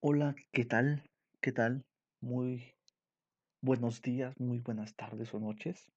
Hola, 0.00 0.34
¿qué 0.50 0.64
tal? 0.64 1.02
¿Qué 1.42 1.52
tal? 1.52 1.84
Muy 2.22 2.74
buenos 3.60 4.00
días, 4.00 4.34
muy 4.38 4.60
buenas 4.60 4.94
tardes 4.94 5.34
o 5.34 5.40
noches. 5.40 5.92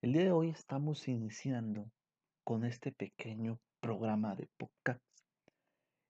El 0.00 0.14
día 0.14 0.22
de 0.22 0.30
hoy 0.30 0.48
estamos 0.48 1.06
iniciando 1.06 1.90
con 2.44 2.64
este 2.64 2.92
pequeño 2.92 3.58
programa 3.80 4.34
de 4.36 4.48
podcast. 4.56 5.02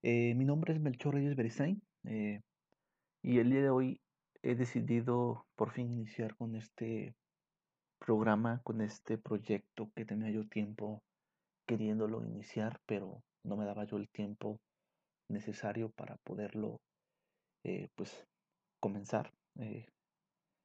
Eh, 0.02 0.34
mi 0.36 0.44
nombre 0.44 0.72
es 0.72 0.80
Melchor 0.80 1.14
Reyes 1.14 1.34
Beristain 1.34 1.82
eh, 2.04 2.42
y 3.22 3.38
el 3.38 3.50
día 3.50 3.62
de 3.62 3.70
hoy 3.70 4.00
he 4.42 4.54
decidido 4.54 5.46
por 5.56 5.72
fin 5.72 5.90
iniciar 5.90 6.36
con 6.36 6.54
este 6.54 7.16
programa, 7.98 8.60
con 8.62 8.82
este 8.82 9.18
proyecto 9.18 9.90
que 9.96 10.04
tenía 10.04 10.30
yo 10.30 10.46
tiempo 10.46 11.02
queriéndolo 11.66 12.24
iniciar, 12.24 12.80
pero 12.86 13.24
no 13.42 13.56
me 13.56 13.64
daba 13.64 13.84
yo 13.84 13.96
el 13.96 14.08
tiempo 14.08 14.60
necesario 15.28 15.90
para 15.90 16.16
poderlo 16.18 16.80
eh, 17.64 17.88
pues 17.94 18.26
comenzar. 18.80 19.32
Eh, 19.58 19.86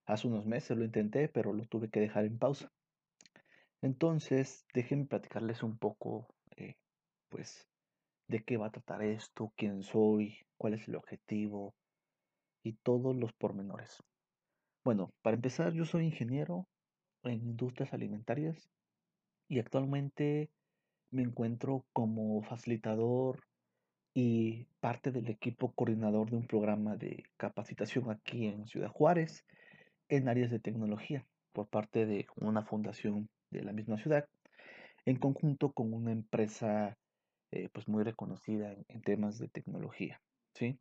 hace 0.06 0.28
unos 0.28 0.46
meses 0.46 0.78
lo 0.78 0.86
intenté, 0.86 1.30
pero 1.30 1.54
lo 1.54 1.66
tuve 1.66 1.90
que 1.90 2.00
dejar 2.00 2.26
en 2.26 2.38
pausa. 2.38 2.72
Entonces, 3.82 4.66
déjenme 4.74 5.06
platicarles 5.06 5.62
un 5.64 5.78
poco, 5.78 6.28
eh, 6.56 6.76
pues, 7.30 7.68
de 8.30 8.44
qué 8.44 8.58
va 8.58 8.68
a 8.68 8.72
tratar 8.72 9.04
esto, 9.04 9.52
quién 9.58 9.84
soy, 9.84 10.38
cuál 10.58 10.76
es 10.76 10.88
el 10.88 10.96
objetivo 10.96 11.74
y 12.64 12.74
todos 12.84 13.16
los 13.16 13.34
pormenores. 13.34 14.02
Bueno, 14.86 15.12
para 15.22 15.36
empezar, 15.36 15.74
yo 15.74 15.86
soy 15.86 16.06
ingeniero 16.06 16.66
en 17.24 17.42
industrias 17.44 17.94
alimentarias 17.94 18.70
y 19.50 19.60
actualmente 19.60 20.50
me 21.12 21.24
encuentro 21.24 21.86
como 21.94 22.42
facilitador 22.44 23.44
y 24.14 24.66
parte 24.80 25.12
del 25.12 25.30
equipo 25.30 25.72
coordinador 25.72 26.30
de 26.30 26.38
un 26.38 26.48
programa 26.48 26.96
de 26.96 27.24
capacitación 27.38 28.12
aquí 28.12 28.48
en 28.48 28.68
Ciudad 28.68 28.90
Juárez 28.90 29.46
en 30.10 30.30
áreas 30.30 30.52
de 30.52 30.60
tecnología 30.60 31.26
por 31.52 31.68
parte 31.68 32.06
de 32.06 32.28
una 32.36 32.64
fundación 32.64 33.30
de 33.50 33.64
la 33.64 33.74
misma 33.74 33.98
ciudad 33.98 34.28
en 35.06 35.18
conjunto 35.18 35.72
con 35.72 35.94
una 35.94 36.12
empresa 36.12 36.98
eh, 37.52 37.70
pues 37.72 37.88
muy 37.88 38.04
reconocida 38.04 38.76
en, 38.88 39.02
temas 39.02 39.38
de 39.38 39.48
tecnología. 39.48 40.22
¿sí? 40.54 40.80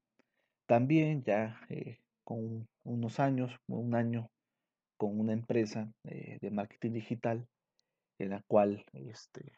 También 0.66 1.22
ya 1.22 1.60
eh, 1.68 1.98
con 2.24 2.66
unos 2.84 3.20
años, 3.20 3.52
un 3.66 3.94
año 3.94 4.30
con 4.96 5.18
una 5.18 5.32
empresa 5.32 5.92
eh, 6.04 6.38
de 6.40 6.50
marketing 6.50 6.92
digital 6.92 7.46
en 8.18 8.30
la 8.30 8.42
cual 8.46 8.84
este, 8.92 9.52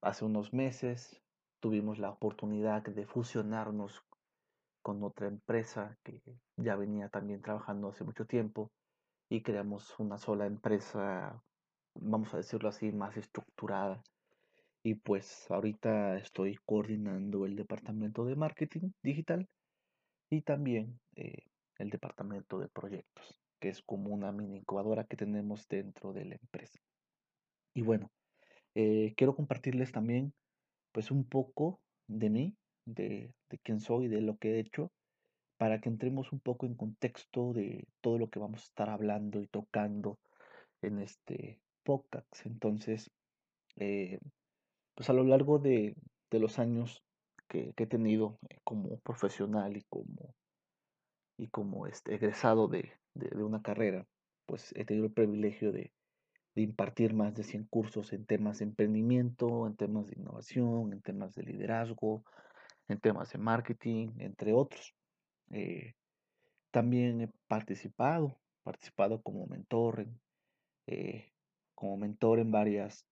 hace 0.00 0.24
unos 0.24 0.52
meses 0.52 1.20
tuvimos 1.66 1.98
la 1.98 2.10
oportunidad 2.10 2.84
de 2.84 3.06
fusionarnos 3.06 4.00
con 4.82 5.02
otra 5.02 5.26
empresa 5.26 5.98
que 6.04 6.22
ya 6.56 6.76
venía 6.76 7.08
también 7.08 7.42
trabajando 7.42 7.88
hace 7.88 8.04
mucho 8.04 8.24
tiempo 8.24 8.70
y 9.28 9.42
creamos 9.42 9.98
una 9.98 10.16
sola 10.16 10.46
empresa, 10.46 11.42
vamos 11.96 12.32
a 12.32 12.36
decirlo 12.36 12.68
así, 12.68 12.92
más 12.92 13.16
estructurada. 13.16 14.00
Y 14.84 14.94
pues 14.94 15.50
ahorita 15.50 16.18
estoy 16.18 16.56
coordinando 16.64 17.46
el 17.46 17.56
departamento 17.56 18.24
de 18.24 18.36
marketing 18.36 18.92
digital 19.02 19.48
y 20.30 20.42
también 20.42 21.00
eh, 21.16 21.48
el 21.78 21.90
departamento 21.90 22.60
de 22.60 22.68
proyectos, 22.68 23.40
que 23.58 23.70
es 23.70 23.82
como 23.82 24.10
una 24.10 24.30
mini 24.30 24.58
incubadora 24.58 25.02
que 25.02 25.16
tenemos 25.16 25.66
dentro 25.66 26.12
de 26.12 26.26
la 26.26 26.36
empresa. 26.36 26.78
Y 27.74 27.82
bueno, 27.82 28.12
eh, 28.76 29.14
quiero 29.16 29.34
compartirles 29.34 29.90
también 29.90 30.32
pues 30.96 31.10
un 31.10 31.24
poco 31.24 31.78
de 32.08 32.30
mí, 32.30 32.56
de, 32.86 33.30
de 33.50 33.58
quién 33.58 33.80
soy, 33.80 34.08
de 34.08 34.22
lo 34.22 34.38
que 34.38 34.52
he 34.52 34.60
hecho, 34.60 34.90
para 35.58 35.78
que 35.78 35.90
entremos 35.90 36.32
un 36.32 36.40
poco 36.40 36.64
en 36.64 36.74
contexto 36.74 37.52
de 37.52 37.86
todo 38.00 38.16
lo 38.18 38.30
que 38.30 38.38
vamos 38.38 38.62
a 38.62 38.64
estar 38.64 38.88
hablando 38.88 39.42
y 39.42 39.46
tocando 39.46 40.18
en 40.80 41.00
este 41.00 41.60
podcast. 41.84 42.46
Entonces, 42.46 43.10
eh, 43.76 44.18
pues 44.94 45.10
a 45.10 45.12
lo 45.12 45.24
largo 45.24 45.58
de, 45.58 45.96
de 46.30 46.38
los 46.38 46.58
años 46.58 47.02
que, 47.46 47.74
he 47.76 47.86
tenido 47.86 48.38
como 48.64 48.98
profesional 49.00 49.76
y 49.76 49.82
como, 49.90 50.34
y 51.36 51.48
como 51.48 51.86
este, 51.86 52.14
egresado 52.14 52.68
de, 52.68 52.90
de 53.12 53.44
una 53.44 53.60
carrera, 53.60 54.06
pues 54.46 54.72
he 54.74 54.86
tenido 54.86 55.04
el 55.04 55.12
privilegio 55.12 55.72
de, 55.72 55.92
de 56.56 56.62
impartir 56.62 57.12
más 57.12 57.34
de 57.34 57.44
100 57.44 57.64
cursos 57.66 58.14
en 58.14 58.24
temas 58.24 58.58
de 58.58 58.64
emprendimiento, 58.64 59.66
en 59.66 59.76
temas 59.76 60.06
de 60.06 60.16
innovación, 60.18 60.94
en 60.94 61.02
temas 61.02 61.34
de 61.34 61.42
liderazgo, 61.42 62.24
en 62.88 62.98
temas 62.98 63.30
de 63.30 63.38
marketing, 63.38 64.08
entre 64.18 64.54
otros. 64.54 64.94
Eh, 65.50 65.92
también 66.70 67.20
he 67.20 67.28
participado, 67.46 68.40
participado 68.62 69.20
como 69.20 69.46
mentor, 69.46 70.00
en, 70.00 70.18
eh, 70.86 71.30
como 71.74 71.98
mentor 71.98 72.38
en 72.38 72.50
varias 72.50 73.06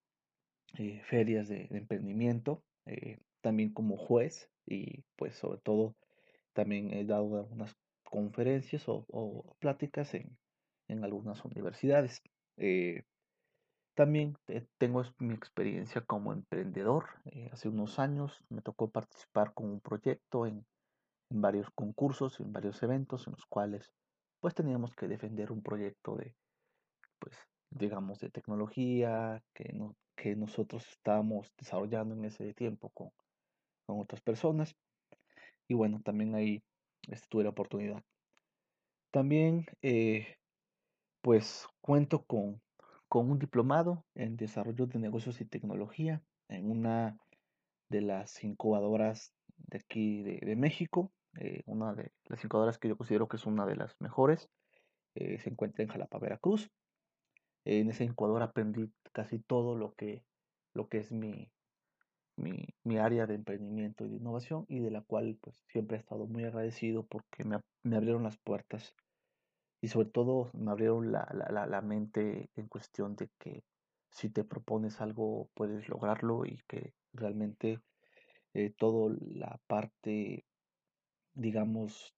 eh, 0.79 1.01
ferias 1.03 1.47
de, 1.47 1.67
emprendimiento, 1.69 2.63
también 3.41 3.73
como 3.73 3.95
juez 3.95 4.49
y 4.65 5.03
pues 5.15 5.35
sobre 5.35 5.59
todo 5.59 5.95
también 6.53 6.91
he 6.93 7.05
dado 7.05 7.37
algunas 7.37 7.75
conferencias 8.03 8.83
o, 8.87 9.55
pláticas 9.59 10.15
en, 10.15 10.35
en, 10.87 11.03
algunas 11.03 11.45
universidades. 11.45 12.23
También 13.95 14.37
tengo 14.77 15.03
mi 15.19 15.33
experiencia 15.33 16.01
como 16.01 16.33
emprendedor. 16.33 17.05
hace 17.51 17.69
unos 17.69 17.97
años 17.99 18.43
me 18.49 18.61
tocó 18.61 18.89
participar 18.89 19.53
con 19.53 19.69
un 19.69 19.81
proyecto 19.81 20.45
en, 20.45 20.65
en 21.29 21.41
varios 21.41 21.69
concursos, 21.71 22.39
en 22.39 22.51
varios 22.51 22.81
eventos 22.83 23.25
en 23.27 23.33
los 23.33 23.45
cuales 23.45 23.91
pues 24.39 24.53
teníamos 24.53 24.93
que 24.95 25.07
defender 25.07 25.51
un 25.51 25.63
proyecto 25.63 26.15
de, 26.15 26.35
pues, 27.17 27.35
digamos, 27.71 28.19
de 28.19 28.29
tecnología 28.29 29.41
que, 29.55 29.73
no, 29.73 29.95
que 30.15 30.35
nosotros 30.35 30.87
estábamos 30.87 31.51
desarrollando 31.57 32.13
en 32.13 32.25
ese 32.25 32.53
tiempo 32.53 32.91
con, 32.91 33.09
con 33.87 33.99
otras 33.99 34.21
personas. 34.21 34.75
Y 35.67 35.73
bueno, 35.73 35.99
también 36.03 36.35
ahí 36.35 36.61
este, 37.07 37.27
tuve 37.27 37.43
la 37.43 37.49
oportunidad. 37.49 38.03
También, 39.11 39.65
eh, 39.81 40.35
pues, 41.21 41.65
cuento 41.81 42.23
con, 42.25 42.61
con 43.15 43.31
un 43.31 43.39
diplomado 43.39 44.03
en 44.13 44.35
desarrollo 44.35 44.87
de 44.87 44.99
negocios 44.99 45.39
y 45.39 45.45
tecnología 45.45 46.21
en 46.49 46.69
una 46.69 47.17
de 47.87 48.01
las 48.01 48.43
incubadoras 48.43 49.33
de 49.55 49.77
aquí 49.77 50.21
de, 50.21 50.55
México, 50.57 51.13
eh, 51.39 51.63
una 51.65 51.93
de 51.93 52.11
las 52.25 52.43
incubadoras 52.43 52.77
que 52.77 52.89
yo 52.89 52.97
considero 52.97 53.29
que 53.29 53.37
es 53.37 53.45
una 53.45 53.65
de 53.65 53.77
las 53.77 53.95
mejores, 54.01 54.49
eh, 55.13 55.39
se 55.39 55.49
encuentra 55.49 55.85
en 55.85 55.91
Jalapa, 55.91 56.19
Veracruz. 56.19 56.69
en 57.63 57.89
esa 57.89 58.03
incubadora 58.03 58.47
aprendí 58.47 58.91
casi 59.13 59.39
todo 59.39 59.77
lo 59.77 59.93
que, 59.93 60.25
lo 60.73 60.89
que 60.89 60.97
es 60.97 61.13
mi, 61.13 61.49
mi, 62.35 62.67
mi, 62.83 62.97
área 62.97 63.27
de 63.27 63.35
emprendimiento 63.35 64.03
y 64.05 64.09
de 64.09 64.17
innovación 64.17 64.65
y 64.67 64.79
de 64.79 64.91
la 64.91 65.03
cual 65.03 65.37
pues 65.39 65.55
siempre 65.69 65.95
he 65.95 66.01
estado 66.01 66.27
muy 66.27 66.43
agradecido 66.43 67.05
porque 67.05 67.45
me, 67.45 67.61
me 67.81 67.95
abrieron 67.95 68.23
las 68.23 68.37
puertas 68.39 68.93
y 69.85 69.87
sobre 69.87 70.09
todo 70.09 70.49
me 70.53 70.71
abrieron 70.71 71.11
la, 71.11 71.29
la, 71.51 71.67
la, 71.67 71.81
mente 71.81 72.49
en 72.55 72.67
cuestión 72.67 73.15
de 73.15 73.29
que 73.37 73.63
si 74.09 74.31
te 74.31 74.43
propones 74.43 74.99
algo 74.99 75.47
puedes 75.53 75.87
lograrlo 75.89 76.43
y 76.43 76.59
que 76.67 76.95
realmente 77.13 77.79
eh, 78.55 78.73
toda 78.75 79.15
la 79.21 79.59
parte 79.67 80.43
digamos, 81.35 82.15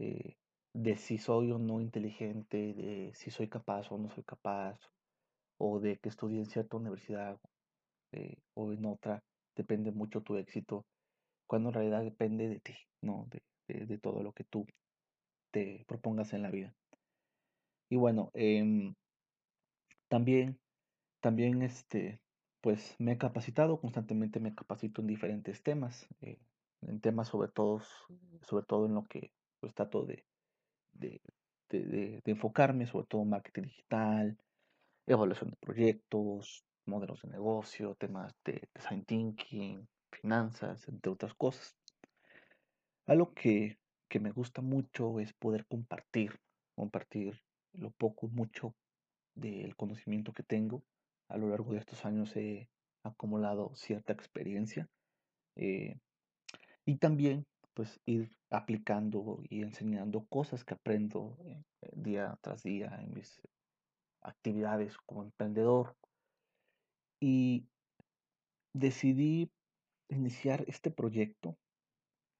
eh, 0.00 0.34
de 0.72 0.96
si 0.96 1.18
soy 1.18 1.52
o 1.52 1.58
no 1.60 1.80
inteligente, 1.80 2.74
de 2.74 3.12
si 3.14 3.30
soy 3.30 3.46
capaz 3.48 3.92
o 3.92 3.98
no 3.98 4.10
soy 4.10 4.24
capaz, 4.24 4.80
o 5.58 5.78
de 5.78 5.98
que 5.98 6.08
estudie 6.08 6.40
en 6.40 6.46
cierta 6.46 6.78
universidad 6.78 7.38
eh, 8.10 8.38
o 8.54 8.72
en 8.72 8.84
otra, 8.86 9.22
depende 9.54 9.92
mucho 9.92 10.20
tu 10.20 10.36
éxito, 10.36 10.84
cuando 11.46 11.68
en 11.68 11.74
realidad 11.74 12.02
depende 12.02 12.48
de 12.48 12.58
ti, 12.58 12.74
¿no? 13.02 13.28
De, 13.30 13.40
de, 13.68 13.86
de 13.86 13.98
todo 13.98 14.24
lo 14.24 14.32
que 14.32 14.42
tú 14.42 14.66
te 15.56 15.86
propongas 15.88 16.34
en 16.34 16.42
la 16.42 16.50
vida. 16.50 16.74
Y 17.88 17.96
bueno, 17.96 18.30
eh, 18.34 18.92
también, 20.08 20.60
también 21.20 21.62
este, 21.62 22.20
pues 22.60 22.94
me 22.98 23.12
he 23.12 23.16
capacitado, 23.16 23.80
constantemente 23.80 24.38
me 24.38 24.54
capacito 24.54 25.00
en 25.00 25.06
diferentes 25.06 25.62
temas, 25.62 26.06
eh, 26.20 26.38
en 26.82 27.00
temas 27.00 27.28
sobre 27.28 27.48
todo, 27.48 27.80
sobre 28.42 28.66
todo 28.66 28.84
en 28.84 28.96
lo 28.96 29.04
que 29.06 29.32
pues, 29.60 29.72
trato 29.72 30.04
de, 30.04 30.26
de, 30.92 31.22
de, 31.70 32.20
de, 32.22 32.22
enfocarme, 32.26 32.86
sobre 32.86 33.06
todo 33.06 33.24
marketing 33.24 33.62
digital, 33.62 34.36
evaluación 35.06 35.52
de 35.52 35.56
proyectos, 35.56 36.66
modelos 36.84 37.22
de 37.22 37.30
negocio, 37.30 37.94
temas 37.94 38.34
de 38.44 38.68
design 38.74 39.06
thinking, 39.06 39.88
finanzas, 40.10 40.86
entre 40.86 41.10
otras 41.10 41.32
cosas. 41.32 41.74
Algo 43.06 43.32
que, 43.32 43.78
que 44.08 44.20
me 44.20 44.30
gusta 44.30 44.62
mucho 44.62 45.20
es 45.20 45.32
poder 45.32 45.66
compartir, 45.66 46.40
compartir 46.74 47.42
lo 47.72 47.90
poco, 47.90 48.28
mucho 48.28 48.74
del 49.34 49.76
conocimiento 49.76 50.32
que 50.32 50.42
tengo. 50.42 50.82
A 51.28 51.36
lo 51.36 51.48
largo 51.48 51.72
de 51.72 51.78
estos 51.78 52.04
años 52.04 52.36
he 52.36 52.68
acumulado 53.02 53.74
cierta 53.74 54.12
experiencia. 54.12 54.88
Eh, 55.56 55.98
y 56.84 56.96
también 56.96 57.46
pues 57.74 58.00
ir 58.06 58.30
aplicando 58.50 59.42
y 59.50 59.62
enseñando 59.62 60.24
cosas 60.26 60.64
que 60.64 60.74
aprendo 60.74 61.36
eh, 61.44 61.62
día 61.92 62.38
tras 62.40 62.62
día 62.62 62.98
en 63.02 63.12
mis 63.12 63.42
actividades 64.22 64.96
como 65.04 65.24
emprendedor. 65.24 65.94
Y 67.20 67.66
decidí 68.72 69.50
iniciar 70.08 70.64
este 70.68 70.90
proyecto, 70.90 71.56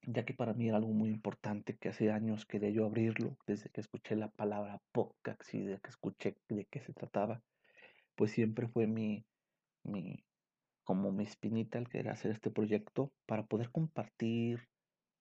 ya 0.07 0.25
que 0.25 0.35
para 0.35 0.55
mí 0.55 0.69
era 0.69 0.79
algo 0.79 0.93
muy 0.93 1.11
importante 1.11 1.77
que 1.77 1.91
hace 1.91 2.11
años 2.11 2.47
quería 2.47 2.71
yo 2.71 2.87
abrirlo, 2.87 3.37
desde 3.47 3.69
que 3.71 3.81
escuché 3.81 4.17
la 4.17 4.29
palabra 4.29 4.81
podcast 4.93 5.53
y 5.55 5.61
de 5.61 5.79
que 5.79 5.91
escuché 5.91 6.37
de 6.49 6.65
qué 6.67 6.81
se 6.81 6.93
trataba, 6.93 7.43
pues 8.15 8.31
siempre 8.31 8.69
fue 8.69 8.87
mi, 8.87 9.27
mi 9.83 10.25
como 10.85 11.11
mi 11.11 11.25
espinita 11.25 11.79
el 11.79 11.89
querer 11.89 12.11
hacer 12.11 12.31
este 12.31 12.51
proyecto 12.51 13.13
para 13.27 13.45
poder 13.45 13.71
compartir 13.73 14.69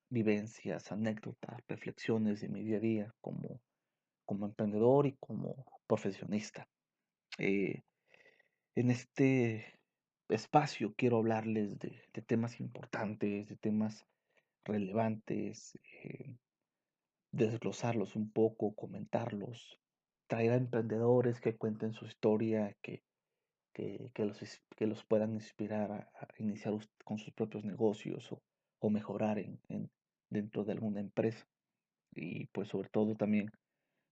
vivencias, 0.10 0.92
anécdotas, 0.92 1.60
reflexiones 1.68 2.42
de 2.42 2.50
mi 2.50 2.64
día 2.64 2.78
a 2.78 2.80
día 2.80 3.16
como, 3.20 3.60
como 4.26 4.46
emprendedor 4.46 5.08
y 5.08 5.14
como 5.14 5.66
profesionista. 5.88 6.68
Eh, 7.40 7.82
en 8.76 8.92
este 8.92 9.80
espacio 10.30 10.94
quiero 10.96 11.18
hablarles 11.18 11.80
de, 11.80 12.00
temas 12.28 12.60
importantes, 12.60 13.48
de 13.48 13.56
temas 13.56 14.06
relevantes, 14.66 15.80
eh, 16.04 16.36
desglosarlos 17.32 18.16
un 18.16 18.32
poco, 18.32 18.76
comentarlos, 18.76 19.80
traer 20.28 20.52
a 20.52 20.58
emprendedores 20.58 21.40
que 21.40 21.56
cuenten 21.56 21.94
su 21.94 22.06
historia, 22.06 22.76
que, 22.82 23.04
que, 23.74 24.12
los, 24.18 24.40
que 24.76 24.88
los 24.88 25.04
puedan 25.06 25.34
inspirar 25.34 25.92
a, 25.92 26.10
iniciar 26.38 26.74
con 27.04 27.18
sus 27.20 27.34
propios 27.34 27.64
negocios 27.64 28.32
o, 28.32 28.42
o 28.80 28.90
mejorar 28.90 29.40
en, 29.40 29.60
dentro 30.30 30.64
de 30.64 30.74
alguna 30.74 31.00
empresa. 31.00 31.46
Y 32.14 32.48
pues 32.48 32.70
sobre 32.70 32.90
todo 32.90 33.16
también 33.16 33.52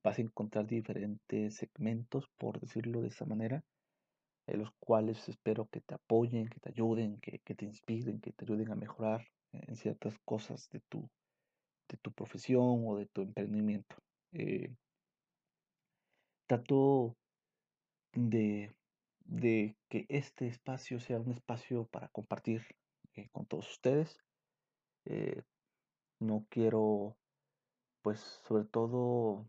vas 0.03 0.17
a 0.17 0.21
encontrar 0.21 0.67
diferentes 0.67 1.55
segmentos, 1.55 2.29
por 2.37 2.59
decirlo 2.59 3.01
de 3.01 3.07
esa 3.07 3.25
manera, 3.25 3.63
en 4.47 4.59
los 4.59 4.71
cuales 4.79 5.29
espero 5.29 5.67
que 5.67 5.79
te 5.79 5.95
apoyen, 5.95 6.49
que 6.49 6.59
te 6.59 6.69
ayuden, 6.69 7.19
que, 7.21 7.39
te 7.39 7.65
inspiren, 7.65 8.19
que 8.19 8.33
te 8.33 8.43
ayuden 8.43 8.71
a 8.71 8.75
mejorar 8.75 9.25
en 9.53 9.75
ciertas 9.75 10.17
cosas 10.25 10.69
de 10.71 10.79
tu, 10.81 11.09
de 11.89 11.97
tu 11.97 12.11
profesión 12.11 12.83
o 12.85 12.97
de 12.97 13.05
tu 13.07 13.21
emprendimiento. 13.21 13.95
Eh, 14.33 14.75
trato 16.47 17.15
de, 18.13 18.75
de, 19.25 19.75
que 19.89 20.05
este 20.09 20.47
espacio 20.47 20.99
sea 20.99 21.19
un 21.19 21.31
espacio 21.31 21.85
para 21.85 22.09
compartir 22.09 22.65
eh, 23.15 23.29
con 23.31 23.45
todos 23.45 23.69
ustedes. 23.69 24.19
Eh, 25.05 25.43
no 26.19 26.45
quiero, 26.49 27.17
pues 28.01 28.19
sobre 28.47 28.65
todo, 28.65 29.47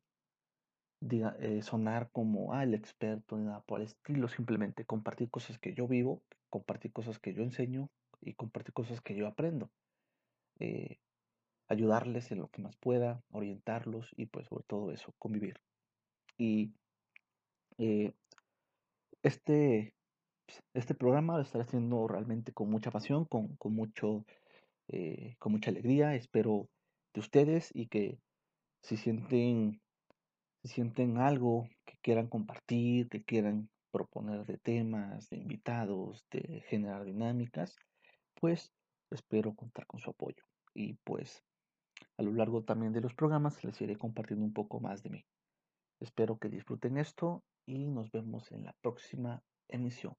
sonar 1.62 2.10
como 2.10 2.52
ah, 2.52 2.62
el 2.62 2.74
experto 2.74 3.36
ni 3.36 3.44
nada 3.44 3.60
por 3.60 3.80
el 3.80 3.86
estilo, 3.86 4.28
simplemente 4.28 4.84
compartir 4.84 5.30
cosas 5.30 5.58
que 5.58 5.74
yo 5.74 5.86
vivo, 5.86 6.22
compartir 6.50 6.92
cosas 6.92 7.18
que 7.18 7.34
yo 7.34 7.42
enseño 7.42 7.90
y 8.20 8.34
compartir 8.34 8.72
cosas 8.72 9.00
que 9.00 9.14
yo 9.14 9.26
aprendo. 9.26 9.70
Eh, 10.58 10.98
ayudarles 11.68 12.30
en 12.30 12.38
lo 12.38 12.48
que 12.48 12.62
más 12.62 12.76
pueda, 12.76 13.22
orientarlos 13.32 14.08
y 14.16 14.26
pues 14.26 14.46
sobre 14.48 14.64
todo 14.64 14.90
eso, 14.92 15.14
convivir. 15.18 15.60
Y 16.36 16.72
eh, 17.78 18.12
este, 19.22 19.94
este 20.74 20.94
programa 20.94 21.36
lo 21.36 21.42
estaré 21.42 21.64
haciendo 21.64 22.06
realmente 22.06 22.52
con 22.52 22.70
mucha 22.70 22.90
pasión, 22.90 23.24
con, 23.24 23.56
con 23.56 23.74
mucho, 23.74 24.24
con 25.38 25.52
mucha 25.52 25.70
alegría. 25.70 26.14
Espero 26.14 26.68
de 27.14 27.20
ustedes 27.20 27.70
y 27.72 27.86
que 27.86 28.18
si 28.82 28.98
sienten, 28.98 29.80
si 30.62 30.68
sienten 30.68 31.16
algo 31.16 31.66
que 31.86 31.96
quieran 32.02 32.28
compartir, 32.28 33.08
que 33.08 33.24
quieran 33.24 33.70
proponer 33.90 34.44
de 34.44 34.58
temas, 34.58 35.30
de 35.30 35.38
invitados, 35.38 36.26
de 36.30 36.62
generar 36.68 37.04
dinámicas, 37.04 37.76
pues 38.34 38.72
espero 39.10 39.54
contar 39.54 39.86
con 39.86 40.00
su 40.00 40.10
apoyo. 40.10 40.44
Y 40.74 40.94
pues 41.04 41.42
a 42.16 42.22
lo 42.22 42.32
largo 42.32 42.62
también 42.62 42.92
de 42.92 43.00
los 43.00 43.14
programas 43.14 43.62
les 43.64 43.80
iré 43.80 43.96
compartiendo 43.96 44.44
un 44.44 44.52
poco 44.52 44.80
más 44.80 45.02
de 45.02 45.10
mí. 45.10 45.26
Espero 46.00 46.38
que 46.38 46.48
disfruten 46.48 46.96
esto 46.96 47.44
y 47.66 47.86
nos 47.86 48.10
vemos 48.10 48.50
en 48.52 48.64
la 48.64 48.74
próxima 48.80 49.42
emisión. 49.68 50.14